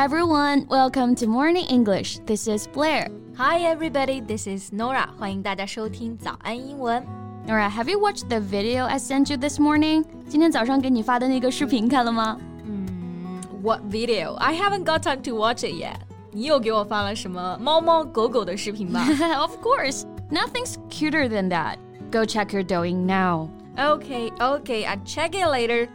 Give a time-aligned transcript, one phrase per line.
[0.00, 2.20] everyone, welcome to Morning English.
[2.24, 3.08] This is Blair.
[3.36, 5.10] Hi everybody, this is Norah.
[5.18, 7.04] 欢迎大家收听早安英文。
[7.46, 10.02] Norah, have you watched the video I sent you this morning?
[10.26, 12.38] 今天早上给你发的那个视频看了吗？
[12.64, 14.36] 嗯，What video?
[14.36, 15.96] I haven't got time to watch it yet.
[16.32, 19.04] 你又给我发了什么猫猫狗狗的视频吧
[19.38, 21.76] ？Of course, nothing's cuter than that.
[22.10, 23.50] Go check your Douyin now.
[23.76, 25.88] Okay, okay, I'll check it later.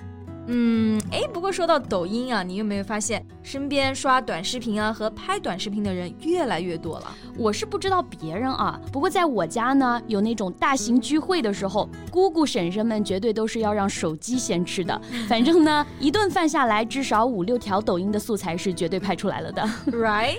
[0.47, 7.11] 嗯，哎，不过说到抖音啊，你有没有发现身边刷短视频啊和拍短视频的人越来越多了？
[7.37, 14.99] 我是不知道别人啊，不过在我家呢，有那种大型聚会的时候，姑姑婶婶们绝对都是要让手机先吃的。
[15.27, 19.63] 反正呢，一顿饭下来，至少五六条抖音的素材是绝对拍出来了的。
[19.91, 20.37] Right?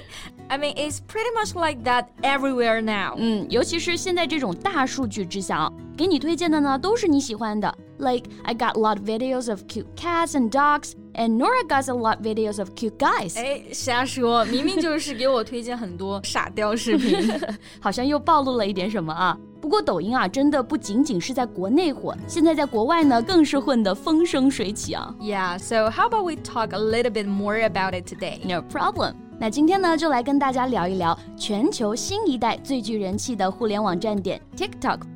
[0.48, 3.16] I mean, it's pretty much like that everywhere now.
[3.16, 7.74] 嗯，尤其是现在这种大数据之下啊，给你推荐的呢都是你喜欢的。
[7.98, 11.94] Like, I got a lot of videos of cute cats and dogs, and Norah got a
[11.94, 13.38] lot of videos of cute guys.
[13.38, 17.32] 哎，瞎说，明明就是给我推荐很多傻雕视频，
[17.80, 19.38] 好像又暴露了一点什么啊。
[19.60, 25.14] 不过抖音啊，真的不仅仅是在国内火，现在在国外呢，更是混得风生水起啊。
[25.18, 28.38] Yeah, so how about we talk a little bit more about it today?
[28.46, 29.14] No problem.
[29.38, 35.15] 那今天呢，就来跟大家聊一聊全球新一代最具人气的互联网站点 TikTok。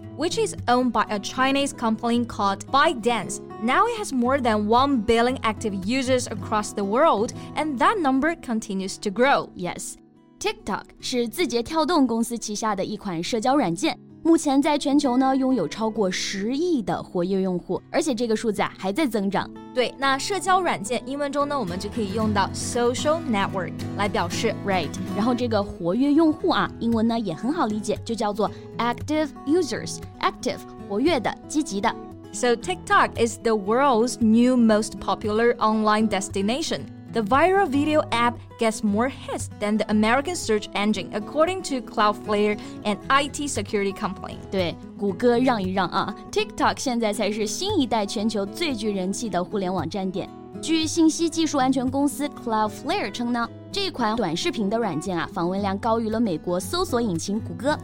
[0.20, 3.40] which is owned by a Chinese company called ByteDance.
[3.62, 8.34] Now it has more than 1 billion active users across the world, and that number
[8.36, 9.50] continues to grow.
[9.54, 9.96] Yes.
[10.38, 19.48] TikTok 是字节跳动公司旗下的一款社交软件， 目前在全球呢拥有超过十亿的活跃用户，而且这个数字啊还在增长。
[19.72, 24.88] 对，那社交软件英文中呢，我们就可以用到 social network 来表示，right。
[25.14, 31.94] 然后这个活跃用户啊，英文呢也很好理解，就叫做 active users。active 活跃的、积极的。
[32.32, 36.80] So TikTok is the world's new most popular online destination.
[37.12, 42.58] The viral video app gets more hits than the American search engine, according to Cloudflare,
[42.84, 44.36] an IT security company.
[44.50, 46.14] 对，谷歌让一让啊！
[46.30, 50.28] TikTok 现在才是新一代全球最具人气的互联网站点。
[50.60, 57.78] 据信息技术安全公司 Cloudflare 称呢，这款短视频的软件啊，访问量高于了美国搜索引擎谷歌。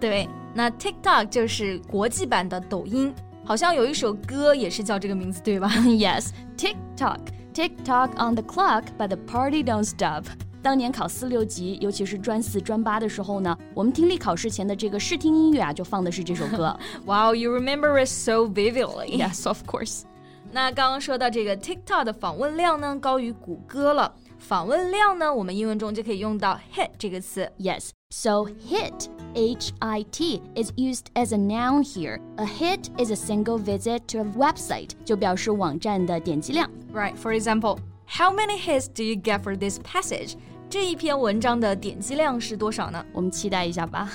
[0.00, 5.68] 对，那 TikTok 就是国际版的抖音，好像有一首歌也是叫这个名字，对吧？
[5.68, 7.18] Yes，TikTok。
[7.57, 10.25] Tick tock on the clock, but the party don't stop.
[10.61, 16.77] 当年考四六级，尤其是专四、专八的时候呢，我们听力考试前的这个试听音乐啊，就放的是这首歌。
[17.07, 19.17] wow, you remember it so vividly.
[19.17, 20.03] Yes, of course.
[20.51, 24.13] 那刚刚说到这个 TikTok 的访问量呢，高于谷歌了。
[24.37, 27.51] 访问量呢，我们英文中就可以用到 hit 这个词。
[27.57, 32.20] Yes, so hit H I T is used as a noun here.
[32.36, 36.70] A hit is a single visit to a website，就表示网站的点击量。
[36.92, 37.14] Right.
[37.16, 40.34] For example, how many hits do you get for this passage?
[40.68, 43.04] 这一篇文章的点击量是多少呢？
[43.12, 44.10] 我们期待一下吧。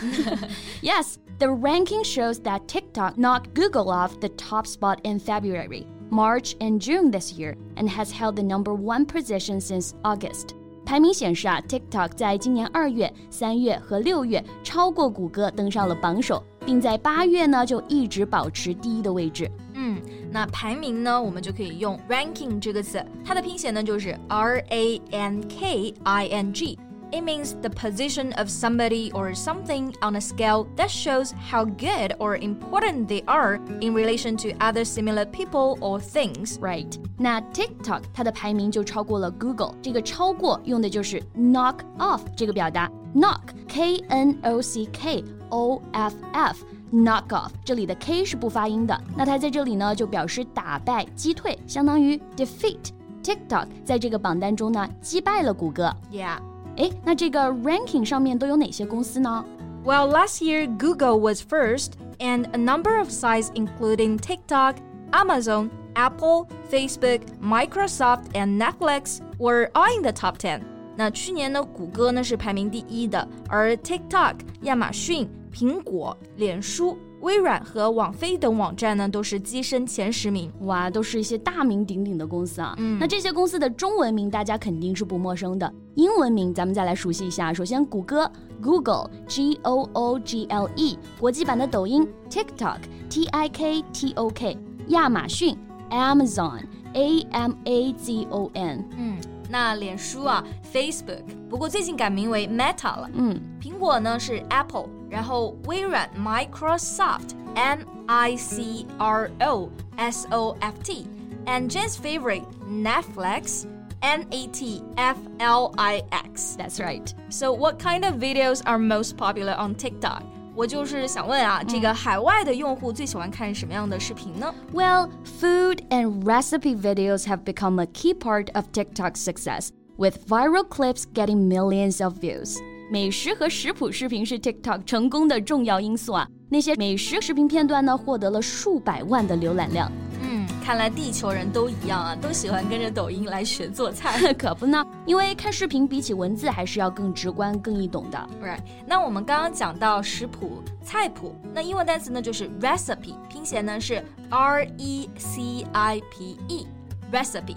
[0.81, 5.85] yes, the ranking shows that TikTok knocked Google off the top spot in February.
[6.09, 10.55] March and June this year and has held the number one position since August.
[10.84, 19.50] 排名显示啊，TikTok 在今年二月、三月和六月超过谷歌登上了榜首，并在八月呢就一直保持第一的位置。
[19.74, 20.00] 嗯，
[20.30, 26.78] 那排名呢，我们就可以用 ranking 这个词，它的拼写呢就是 R A N K I N G。
[27.11, 32.37] it means the position of somebody or something on a scale that shows how good or
[32.37, 36.59] important they are in relation to other similar people or things.
[36.59, 36.97] Right.
[37.17, 47.27] 那 TikTok 它的排名就超过了 Google，这个超过用的就是 knock off 这个表达，knock K N O C K O F F。knock
[47.27, 55.93] off，这里的 k 是不发音的，那它在这里呢就表示打败、击退，相当于 defeat。TikTok 在这个榜单中呢击败了谷歌。
[56.09, 56.37] Yeah.
[56.77, 59.43] 哎，那这个 ranking 上面都有哪些公司呢？
[59.83, 64.75] Well, last year Google was first, and a number of sites including TikTok,
[65.11, 70.61] Amazon, Apple, Facebook, Microsoft, and Netflix were all in the top ten.
[70.95, 80.52] 那去年呢，谷歌呢是排名第一的，而 TikTok、亚马逊、苹果、脸书 微软和网飞等网站呢，都是跻身前十名。
[80.60, 82.74] 哇，都是一些大名鼎鼎的公司啊。
[82.78, 87.52] 嗯那这些公司的中文名大家肯定是不陌生的，英文名咱们再来熟悉一下。
[87.52, 88.30] 首先，谷歌
[88.62, 94.56] Google，G O O G L E，国际版的抖音 TikTok，T I K T O K，
[94.88, 95.56] 亚马逊
[95.90, 98.88] Amazon，A M A Z O N。
[98.96, 99.16] 嗯，
[99.48, 103.10] 那脸书啊，Facebook，不过最近改名为 Meta 了。
[103.14, 114.83] 嗯，苹果呢是 Apple，然后微软 Microsoft，M I C R O S O F T，and Jen's favorite Netflix。N A T
[114.95, 116.55] F L I X.
[116.55, 117.11] That's right.
[117.29, 120.21] So, what kind of videos are most popular on TikTok?
[120.55, 124.53] 我就是想问啊，这个海外的用户最喜欢看什么样的视频呢？
[124.71, 125.09] Well,
[125.41, 131.05] food and recipe videos have become a key part of TikTok's success, with viral clips
[131.11, 132.59] getting millions of views.
[132.92, 136.28] 美食和食谱视频是 TikTok 成功的重要因素啊。
[136.50, 139.90] 那些美食视频片段呢，获得了数百万的浏览量。
[140.20, 144.30] 嗯，看来地球人都一样啊，都喜欢跟着抖音来学做菜。
[144.36, 148.28] 可不呢，因为看视频比起文字还是要更直观、更易懂的。
[148.42, 157.56] Right，那我们刚刚讲到食谱、菜谱，那英文单词呢就是 recipe，拼写呢是 R E C I P E，recipe。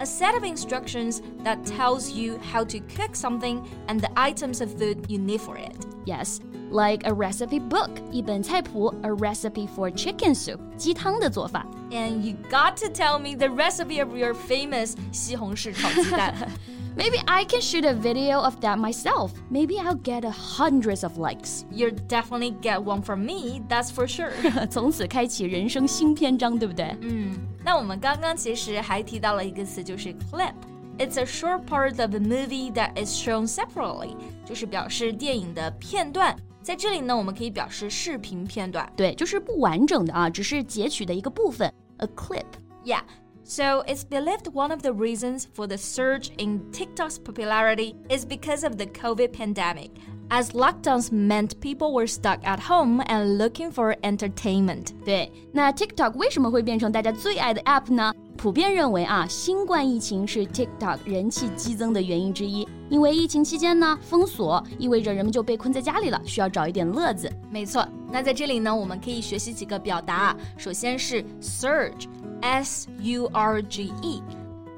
[0.00, 4.70] A set of instructions that tells you how to cook something and the items of
[4.78, 5.72] food you need for it.
[6.04, 11.66] Yes, like a recipe book，一本菜谱，a recipe for chicken soup，鸡汤的做法。
[11.90, 16.34] And you got to tell me the recipe of your famous 西红柿炒鸡蛋。
[16.94, 19.32] Maybe I can shoot a video of that myself.
[19.50, 21.64] Maybe I'll get a hundreds of likes.
[21.70, 24.32] You'll definitely get one from me, that's for sure.
[24.70, 26.96] 从此开启人生新篇章，对不对？
[27.02, 36.34] 嗯， 那我们刚刚其实还提到了一个词，就是 clip。It's a short part of a movie that is shown separately，就是表示电影的片段。
[36.62, 38.90] 在这里呢，我们可以表示视频片段。
[38.96, 42.46] 对，就是不完整的啊，只是截取的一个部分，a clip。
[42.84, 43.02] Yeah.
[43.44, 48.64] So it's believed one of the reasons for the surge in TikTok's popularity is because
[48.64, 49.90] of the COVID pandemic,
[50.30, 54.88] as lockdowns meant people were stuck at home and looking for entertainment.
[55.04, 58.12] 对，那 TikTok 为什么会变成大家最爱的 app 呢？
[58.36, 62.68] 普遍认为啊，新冠疫情是 TikTok 人气激增的原因之一。
[62.88, 67.30] 因为疫情期间呢，封锁意味着人们就被困在家里了，需要找一点乐子。
[67.50, 70.36] 没错，那在这里呢，我们可以学习几个表达。
[70.56, 74.22] 首先是 surge，s u r g e。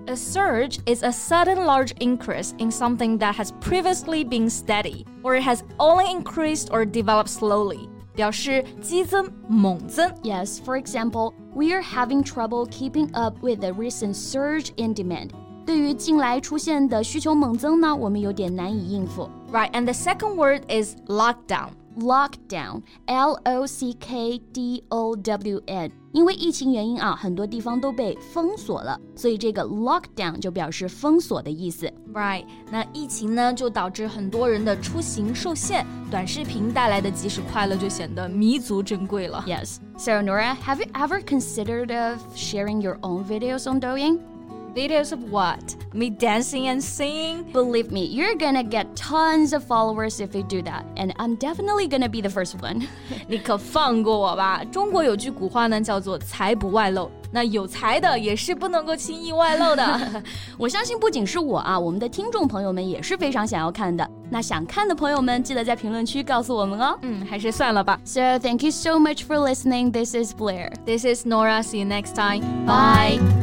[0.07, 5.37] A surge is a sudden large increase in something that has previously been steady, or
[5.37, 7.89] it has only increased or developed slowly.
[8.15, 10.11] 表示激增、猛增。
[10.23, 15.31] Yes, for example, we are having trouble keeping up with the recent surge in demand.
[15.67, 19.29] 对于近来出现的需求猛增呢，我们有点难以应付。
[19.53, 21.69] Right, and the second word is lockdown.
[22.00, 31.92] lockdown L O C K D O W N，因为疫情原因啊，很多地方都被封锁了，所以这个 lockdown 就表示封锁的意思。
[32.14, 39.44] Right，那疫情呢，就导致很多人的出行受限，短视频带来的即时快乐就显得弥足珍贵了。
[39.48, 39.78] Yes.
[39.98, 44.20] So Norah, have you ever considered of sharing your own videos on Douyin?
[44.74, 45.76] videos of what?
[45.94, 47.44] Me dancing and singing?
[47.52, 51.88] Believe me, you're gonna get tons of followers if you do that, and I'm definitely
[51.88, 52.88] gonna be the first one.
[53.28, 54.64] 你可放过我吧！
[54.72, 57.10] 中国有句古话呢，叫做“财不外露”。
[57.36, 60.24] 那有才的也是不能够轻易外露的。
[60.56, 64.08] 我相信不仅是我啊，我们的听众朋友们也是非常想要看的。
[64.30, 66.98] 那想看的朋友们，记得在评论区告诉我们哦。
[67.02, 68.00] 嗯，还是算了吧。
[68.04, 69.92] So thank you so much for listening.
[69.92, 70.72] This is Blair.
[70.86, 71.64] This is Norah.
[71.64, 72.42] See you next time.
[72.68, 73.18] Bye.
[73.18, 73.43] Bye.